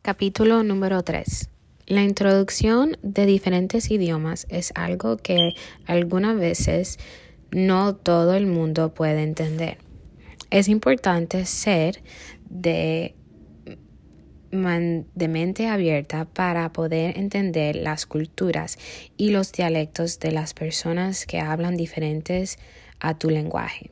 [0.00, 1.50] Capítulo número 3.
[1.86, 5.54] La introducción de diferentes idiomas es algo que
[5.86, 6.98] algunas veces
[7.50, 9.78] no todo el mundo puede entender.
[10.50, 12.00] Es importante ser
[12.48, 13.16] de,
[14.52, 18.78] de mente abierta para poder entender las culturas
[19.16, 22.56] y los dialectos de las personas que hablan diferentes
[23.00, 23.90] a tu lenguaje.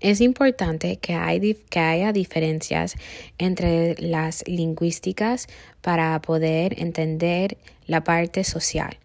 [0.00, 2.94] Es importante que, haya diferencias
[3.38, 5.48] entre las lingüísticas
[5.80, 8.96] para poder entender la parte social.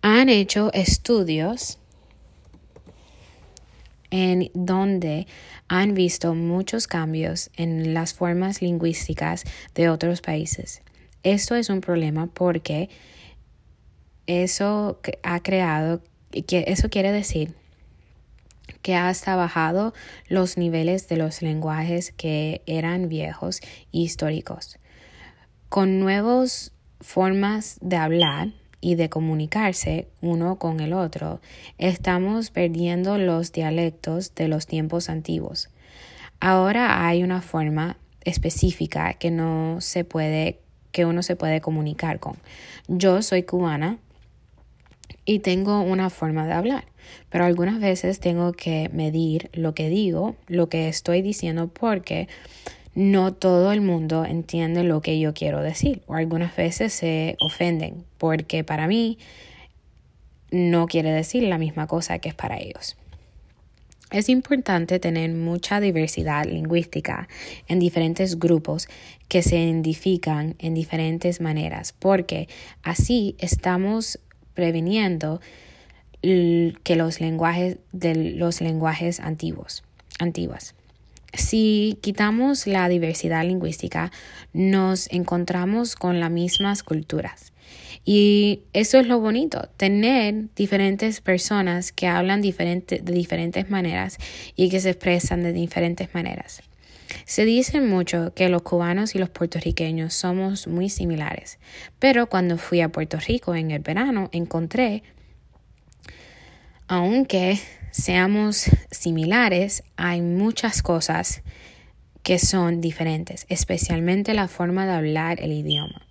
[0.00, 1.78] Han hecho estudios
[4.10, 5.26] en donde
[5.68, 10.80] han visto muchos cambios en las formas lingüísticas de otros países.
[11.24, 12.88] Esto es un problema porque
[14.26, 16.00] eso ha creado,
[16.46, 17.54] que eso quiere decir
[18.82, 19.94] que hasta bajado
[20.28, 23.60] los niveles de los lenguajes que eran viejos
[23.92, 24.78] y históricos.
[25.68, 28.48] Con nuevas formas de hablar
[28.80, 31.40] y de comunicarse uno con el otro,
[31.78, 35.68] estamos perdiendo los dialectos de los tiempos antiguos.
[36.40, 40.60] Ahora hay una forma específica que no se puede
[40.92, 42.36] que uno se puede comunicar con.
[42.88, 43.98] Yo soy cubana
[45.28, 46.86] y tengo una forma de hablar,
[47.28, 52.28] pero algunas veces tengo que medir lo que digo, lo que estoy diciendo porque
[52.94, 58.06] no todo el mundo entiende lo que yo quiero decir o algunas veces se ofenden
[58.16, 59.18] porque para mí
[60.50, 62.96] no quiere decir la misma cosa que es para ellos.
[64.10, 67.28] Es importante tener mucha diversidad lingüística
[67.66, 68.88] en diferentes grupos
[69.28, 72.48] que se identifican en diferentes maneras, porque
[72.82, 74.18] así estamos
[74.58, 75.40] previniendo
[76.20, 79.84] que los lenguajes de los lenguajes antiguos,
[80.18, 80.74] antiguas.
[81.32, 84.10] Si quitamos la diversidad lingüística,
[84.52, 87.52] nos encontramos con las mismas culturas.
[88.04, 92.52] Y eso es lo bonito, tener diferentes personas que hablan de
[93.00, 94.18] diferentes maneras
[94.56, 96.62] y que se expresan de diferentes maneras.
[97.24, 101.58] Se dice mucho que los cubanos y los puertorriqueños somos muy similares,
[101.98, 105.02] pero cuando fui a Puerto Rico en el verano encontré,
[106.86, 107.58] aunque
[107.90, 111.42] seamos similares, hay muchas cosas
[112.22, 116.06] que son diferentes, especialmente la forma de hablar el idioma.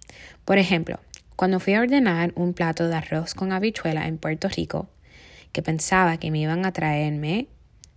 [0.46, 1.00] Por ejemplo,
[1.36, 4.90] cuando fui a ordenar un plato de arroz con habichuela en Puerto Rico,
[5.52, 7.48] que pensaba que me iban a traerme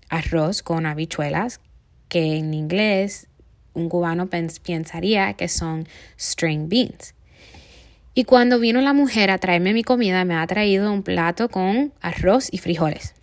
[0.08, 1.60] arroz con habichuelas
[2.10, 3.28] que en inglés
[3.72, 5.88] un cubano pensaría que son
[6.18, 7.14] string beans.
[8.12, 11.94] Y cuando vino la mujer a traerme mi comida, me ha traído un plato con
[12.02, 13.14] arroz y frijoles.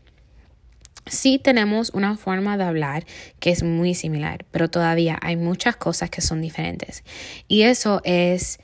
[1.05, 3.05] Sí tenemos una forma de hablar
[3.39, 7.03] que es muy similar, pero todavía hay muchas cosas que son diferentes.
[7.47, 8.59] Y eso es,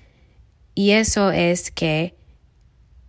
[0.74, 2.16] y eso es que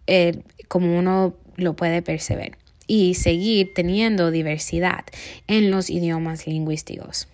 [0.07, 5.05] eh, como uno lo puede percibir y seguir teniendo diversidad
[5.47, 7.29] en los idiomas lingüísticos.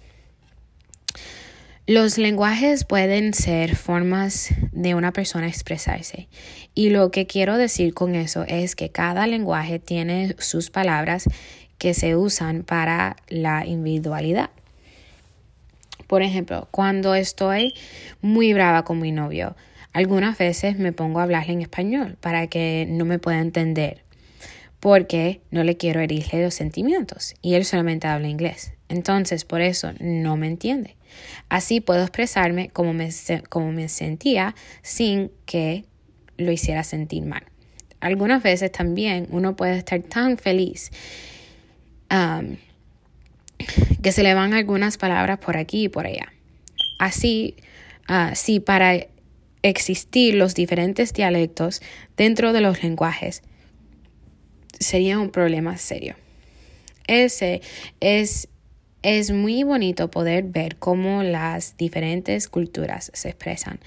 [1.86, 6.28] Los lenguajes pueden ser formas de una persona expresarse
[6.72, 11.24] y lo que quiero decir con eso es que cada lenguaje tiene sus palabras
[11.78, 14.50] que se usan para la individualidad.
[16.06, 17.74] Por ejemplo, cuando estoy
[18.20, 19.56] muy brava con mi novio,
[19.92, 24.02] algunas veces me pongo a hablarle en español para que no me pueda entender
[24.80, 28.72] porque no le quiero herirle los sentimientos y él solamente habla inglés.
[28.88, 30.96] Entonces, por eso no me entiende.
[31.48, 33.10] Así puedo expresarme como me,
[33.88, 35.84] sentía sin que
[36.38, 37.44] lo hiciera sentir mal.
[38.00, 40.90] Algunas veces también uno puede estar tan feliz
[42.10, 42.56] um,
[44.02, 46.32] que se le van algunas palabras por aquí y por allá.
[46.98, 47.56] Así,
[48.08, 49.06] uh, para
[49.62, 51.82] existir los diferentes dialectos
[52.16, 53.42] dentro de los lenguajes
[54.80, 56.16] sería un problema serio.
[57.06, 57.60] Ese
[58.00, 58.48] es,
[59.02, 63.78] es muy bonito poder ver cómo las diferentes culturas se expresan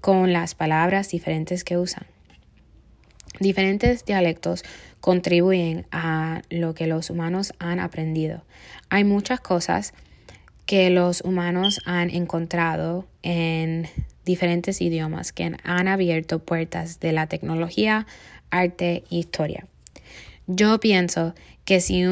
[0.00, 2.06] con las palabras diferentes que usan.
[3.40, 4.64] Diferentes dialectos
[5.00, 8.44] contribuyen a lo que los humanos han aprendido.
[8.88, 9.92] Hay muchas cosas
[10.64, 13.88] que los humanos han encontrado en
[14.24, 18.06] diferentes idiomas que han abierto puertas de la tecnología,
[18.50, 19.66] arte e historia.
[20.46, 21.34] Yo pienso
[21.64, 22.04] que si,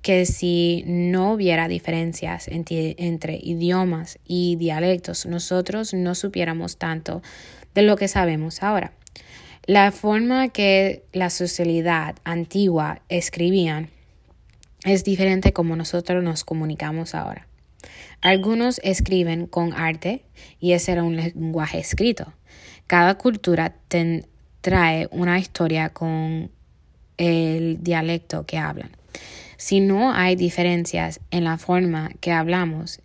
[0.00, 7.22] que si no hubiera diferencias entre, entre idiomas y dialectos, nosotros no supiéramos tanto
[7.74, 8.92] de lo que sabemos ahora.
[9.66, 13.90] La forma que la sociedad antigua escribían
[14.84, 17.46] es diferente como nosotros nos comunicamos ahora.
[18.22, 20.24] Algunos escriben con arte
[20.58, 22.32] y ese era un lenguaje escrito.
[22.86, 23.76] Cada cultura
[24.60, 26.50] trae una historia con
[27.22, 28.90] el dialecto que hablan.
[29.56, 33.00] Si no hay diferencias en la forma que hablamos,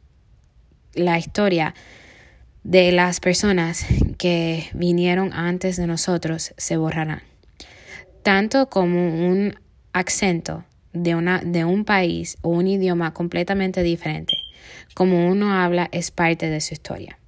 [0.93, 1.75] la historia
[2.63, 3.85] de las personas
[4.17, 7.21] que vinieron antes de nosotros se borrará.
[8.23, 9.55] Tanto como un
[9.93, 14.33] acento de, una, de un país o un idioma completamente diferente,
[14.95, 17.19] como uno habla es parte de su historia.